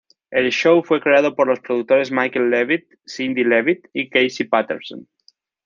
[0.31, 5.07] El show fue creado por los productores Michael Levitt, Cindy Levitt y Casey Patterson.